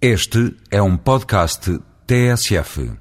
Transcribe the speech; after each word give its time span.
Este 0.00 0.54
é 0.70 0.82
um 0.82 0.94
podcast 0.94 1.80
TSF. 2.06 2.98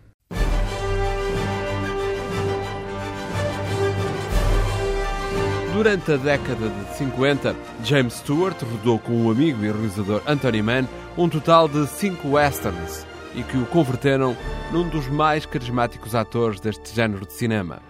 Durante 5.73 6.13
a 6.13 6.15
década 6.15 6.69
de 6.69 6.93
50, 6.95 7.53
James 7.83 8.13
Stewart 8.13 8.55
rodou 8.63 8.97
com 8.97 9.11
um 9.11 9.29
amigo 9.29 9.61
e 9.65 9.69
realizador 9.69 10.21
Anthony 10.25 10.61
Mann 10.61 10.85
um 11.17 11.27
total 11.27 11.67
de 11.67 11.85
cinco 11.87 12.29
westerns 12.29 13.05
e 13.35 13.43
que 13.43 13.57
o 13.57 13.65
converteram 13.65 14.33
num 14.71 14.87
dos 14.87 15.09
mais 15.09 15.45
carismáticos 15.45 16.15
atores 16.15 16.61
deste 16.61 16.95
género 16.95 17.25
de 17.25 17.33
cinema. 17.33 17.81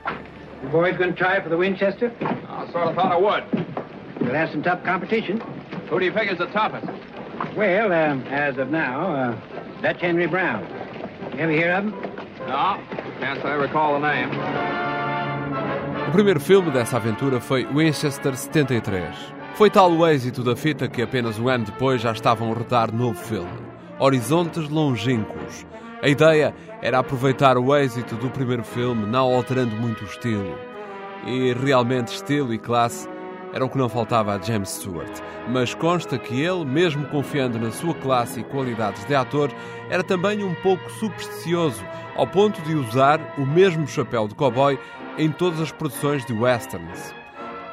You 0.63 0.69
boys 0.71 0.97
going 0.97 1.13
to 1.13 1.15
try 1.15 1.39
for 1.41 1.49
the 1.49 1.55
Winchester? 1.55 2.11
I 2.21 2.71
sort 2.71 2.87
of 2.87 2.95
thought 2.95 3.13
I 3.13 3.21
would. 3.21 3.43
You'll 4.19 4.35
have 4.35 4.49
some 4.51 4.63
tough 4.63 4.83
competition. 4.83 5.39
Who 5.91 5.99
do 5.99 6.05
you 6.05 6.11
figure's 6.11 6.39
the 6.39 6.47
toughest? 6.47 6.87
Well, 7.55 7.93
um, 7.93 8.21
as 8.27 8.57
of 8.57 8.69
now, 8.69 9.15
uh, 9.15 9.33
Dutch 9.81 10.01
Henry 10.01 10.27
Brown. 10.27 10.67
You 11.33 11.39
ever 11.39 11.53
hear 11.53 11.71
of 11.71 11.85
him? 11.85 11.91
No, 12.47 12.77
can't 13.21 13.41
say 13.41 13.47
I 13.47 13.55
recall 13.55 13.93
the 13.93 13.99
name. 13.99 14.29
O 16.09 16.11
primeiro 16.11 16.39
filme 16.41 16.69
dessa 16.69 16.97
aventura 16.97 17.39
foi 17.39 17.65
Winchester 17.65 18.35
73. 18.35 19.15
Foi 19.53 19.69
tal 19.69 19.89
o 19.89 20.05
êxito 20.05 20.43
da 20.43 20.53
fita 20.53 20.89
que 20.89 21.01
apenas 21.01 21.39
um 21.39 21.47
ano 21.47 21.63
depois 21.63 22.01
já 22.01 22.11
estavam 22.11 22.51
a 22.51 22.55
rodar 22.55 22.93
novo 22.93 23.17
filme, 23.17 23.57
Horizontes 23.99 24.67
Longínquos. 24.67 25.65
A 26.01 26.09
ideia 26.09 26.53
era 26.81 26.99
aproveitar 26.99 27.57
o 27.57 27.73
êxito 27.73 28.15
do 28.15 28.29
primeiro 28.29 28.65
filme, 28.65 29.05
não 29.05 29.33
alterando 29.33 29.77
muito 29.77 30.01
o 30.01 30.07
estilo. 30.07 30.59
E 31.25 31.53
realmente 31.53 32.09
estilo 32.09 32.53
e 32.53 32.57
classe 32.57 33.07
era 33.55 33.65
o 33.65 33.69
que 33.69 33.77
não 33.77 33.87
faltava 33.87 34.35
a 34.35 34.41
James 34.41 34.69
Stewart. 34.69 35.21
Mas 35.47 35.73
consta 35.73 36.19
que 36.19 36.41
ele, 36.41 36.65
mesmo 36.65 37.07
confiando 37.07 37.57
na 37.57 37.71
sua 37.71 37.95
classe 37.95 38.41
e 38.41 38.43
qualidades 38.43 39.05
de 39.05 39.15
ator, 39.15 39.49
era 39.89 40.03
também 40.03 40.43
um 40.43 40.53
pouco 40.55 40.91
supersticioso, 40.91 41.83
ao 42.17 42.27
ponto 42.27 42.61
de 42.63 42.75
usar 42.75 43.19
o 43.37 43.45
mesmo 43.45 43.87
chapéu 43.87 44.27
de 44.27 44.35
cowboy 44.35 44.77
em 45.17 45.31
todas 45.31 45.61
as 45.61 45.71
produções 45.71 46.25
de 46.25 46.33
westerns. 46.33 47.15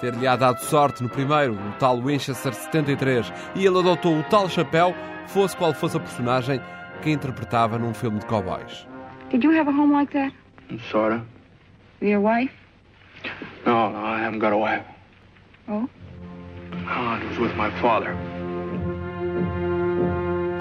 Ter-lhe 0.01 0.37
dado 0.37 0.61
sorte 0.61 1.03
no 1.03 1.09
primeiro, 1.09 1.55
o 1.55 1.73
tal 1.81 2.01
Winchester 2.01 2.55
73, 2.55 3.33
e 3.57 3.67
ele 3.67 3.79
adotou 3.81 4.17
o 4.17 4.23
tal 4.25 4.49
chapéu, 4.49 4.95
fosse 5.27 5.57
qual 5.57 5.75
fosse 5.75 5.97
a 5.97 6.01
personagem 6.01 6.61
que 7.03 7.11
interpretava 7.11 7.77
num 7.77 7.93
filme 7.93 8.21
de 8.21 8.27
cowboys. 8.27 8.87
Did 9.31 9.43
you 9.43 9.51
have 9.59 9.69
a 9.69 9.73
home 9.73 9.93
like 9.93 10.13
that? 10.13 10.33
Sorta. 10.91 11.25
With 12.01 12.11
your 12.11 12.21
wife? 12.21 12.53
No, 13.67 13.91
no, 13.91 13.99
I 13.99 14.21
haven't 14.21 14.41
got 14.41 14.53
a 14.53 14.57
wife. 14.57 14.92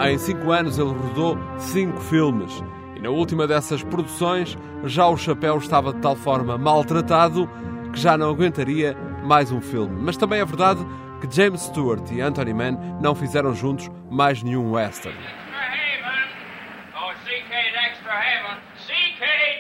Em 0.10 0.18
cinco 0.18 0.52
anos 0.52 0.78
ele 0.80 0.90
rodou 0.90 1.38
cinco 1.58 2.00
filmes 2.00 2.64
e 2.96 3.00
na 3.00 3.10
última 3.10 3.48
dessas 3.48 3.84
produções 3.84 4.58
já 4.86 5.08
o 5.08 5.18
chapéu 5.18 5.58
estava 5.58 5.94
de 5.94 6.00
tal 6.00 6.16
forma 6.16 6.58
maltratado 6.58 7.50
que 7.94 8.00
já 8.00 8.18
não 8.18 8.30
aguentaria 8.30 8.96
mais 9.24 9.52
um 9.52 9.62
filme. 9.62 10.02
Mas 10.02 10.18
também 10.18 10.40
é 10.40 10.46
verdade 10.46 10.86
que 11.20 11.34
James 11.36 11.62
Stewart 11.62 12.10
e 12.12 12.20
Anthony 12.22 12.54
Mann 12.54 12.78
não 13.02 13.14
fizeram 13.14 13.54
juntos 13.54 13.90
mais 14.10 14.42
nenhum 14.42 14.72
western. 14.72 15.18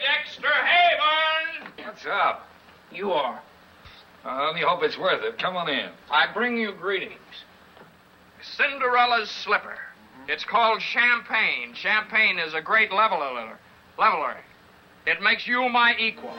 Dexter 0.02 0.50
Haven. 0.50 1.74
Oh. 1.78 1.88
What's 1.88 2.06
up? 2.06 2.48
You 2.92 3.12
are. 3.14 3.42
I 4.24 4.48
only 4.48 4.62
hope 4.62 4.84
it's 4.84 4.98
worth 4.98 5.24
it. 5.24 5.40
Come 5.40 5.58
on 5.58 5.70
in. 5.70 5.90
I 6.12 6.28
bring 6.34 6.58
you 6.58 6.74
greetings. 6.74 7.18
Cinderella's 8.42 9.30
slipper. 9.30 9.78
It's 10.28 10.44
called 10.44 10.82
champagne. 10.82 11.74
Champagne 11.74 12.38
is 12.38 12.54
a 12.54 12.62
great 12.62 12.92
leveler. 12.92 13.58
Leveler. 13.98 14.38
It 15.08 15.22
makes 15.22 15.48
you 15.48 15.68
my 15.70 15.96
equal. 15.98 16.36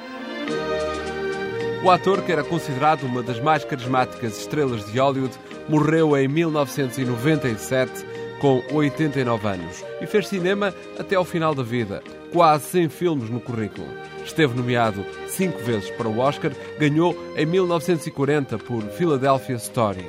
O 1.85 1.91
ator, 1.91 2.23
que 2.23 2.31
era 2.31 2.45
considerado 2.45 3.03
uma 3.03 3.25
das 3.25 3.41
mais 3.41 3.65
carismáticas 3.65 4.39
estrelas 4.39 4.85
de 4.87 5.01
Hollywood, 5.01 5.37
morreu 5.69 6.17
em 6.17 6.29
1997 6.29 8.07
com 8.41 8.63
89 8.73 9.49
anos 9.49 9.85
e 10.01 10.07
fez 10.07 10.29
cinema 10.29 10.73
até 10.97 11.17
ao 11.17 11.25
final 11.25 11.55
da 11.55 11.65
vida, 11.65 12.01
quase 12.33 12.65
100 12.67 12.89
filmes 12.89 13.31
no 13.31 13.41
currículo. 13.41 13.87
Esteve 14.25 14.55
nomeado 14.55 15.05
cinco 15.29 15.59
vezes 15.59 15.91
para 15.91 16.09
o 16.09 16.19
Oscar, 16.19 16.53
ganhou 16.79 17.15
em 17.37 17.45
1940 17.45 18.59
por 18.59 18.83
Philadelphia 18.91 19.57
Story. 19.57 20.05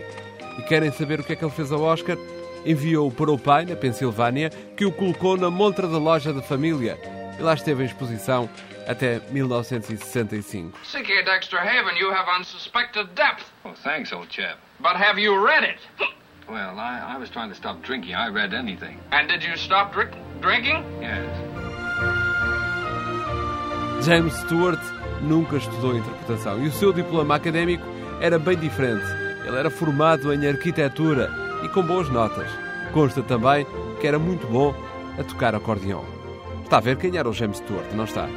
E 0.59 0.61
querem 0.63 0.91
saber 0.91 1.19
o 1.19 1.23
que 1.23 1.34
é 1.34 1.35
que 1.35 1.44
ele 1.44 1.51
fez 1.51 1.72
ao 1.72 1.81
Oscar? 1.81 2.17
Enviou-o 2.66 3.11
para 3.11 3.31
o 3.31 3.39
pai, 3.39 3.66
na 3.66 3.75
Pensilvânia, 3.75 4.50
que 4.78 4.85
o 4.85 4.91
colocou 4.91 5.35
na 5.35 5.50
montra 5.50 5.88
da 5.88 5.97
loja 5.97 6.31
da 6.31 6.41
família. 6.41 6.97
E 7.38 7.41
lá 7.41 7.53
esteve 7.56 7.84
em 7.84 7.88
exposição 7.88 8.50
até 8.88 9.19
1965. 9.31 10.78
C.K. 10.85 11.23
Dexter 11.23 11.59
Haven, 11.59 11.97
you 11.97 12.11
have 12.11 12.28
unsuspected 12.40 13.07
depth. 13.16 13.44
Oh, 13.66 13.73
thanks, 13.84 14.13
old 14.13 14.28
chap. 14.29 14.57
But 14.79 14.95
have 14.95 15.19
you 15.19 15.35
read 15.44 15.63
it? 15.63 15.79
Well, 16.47 16.78
I, 16.78 17.16
I 17.16 17.17
was 17.17 17.29
trying 17.29 17.50
to 17.50 17.55
stop 17.55 17.81
drinking. 17.81 18.13
I 18.16 18.28
read 18.29 18.53
anything. 18.53 19.00
And 19.11 19.28
did 19.29 19.44
you 19.44 19.55
stop 19.57 19.94
drink- 19.94 20.16
drinking? 20.41 20.84
Yes. 21.01 21.53
James 24.03 24.34
Stewart 24.34 24.81
nunca 25.22 25.56
estudou 25.56 25.96
interpretação 25.96 26.62
e 26.62 26.68
o 26.68 26.72
seu 26.74 26.91
diploma 26.91 27.36
académico 27.36 27.86
era 28.19 28.38
bem 28.38 28.58
diferente. 28.58 29.06
Ele 29.46 29.56
era 29.56 29.69
formado 29.69 30.34
em 30.34 30.46
arquitetura 30.46 31.31
e 31.64 31.69
com 31.69 31.81
boas 31.81 32.09
notas. 32.09 32.50
Consta 32.91 33.24
também 33.24 33.66
que 34.02 34.08
era 34.08 34.19
muito 34.19 34.46
bom 34.47 34.75
a 35.18 35.24
tocar 35.24 35.56
acordeão. 35.56 36.03
Está 36.64 36.78
a 36.78 36.81
ver 36.81 36.97
quem 36.97 37.16
era 37.18 37.30
o 37.30 37.34
James 37.34 37.59
Stewart, 37.59 37.94
não 37.94 38.03
está? 38.03 38.28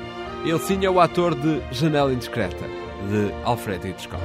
Ele 0.45 0.59
sim 0.61 0.85
é 0.85 0.91
o 0.91 1.01
ator 1.01 1.35
de 1.35 1.61
Janela 1.73 2.13
Indiscreta, 2.13 2.65
de 3.11 3.33
Alfred 3.45 3.89
Hitchcock. 3.89 4.23